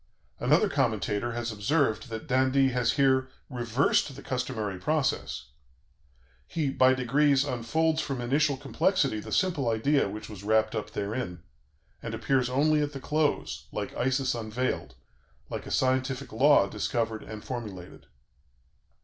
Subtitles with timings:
[0.39, 5.49] Another commentator has observed that d'Indy has here "reversed the customary process....
[6.47, 11.43] He by degrees unfolds from initial complexity the simple idea which was wrapped up therein,
[12.01, 14.95] and appears only at the close, like Isis unveiled,
[15.51, 18.07] like a scientific law discovered and formulated."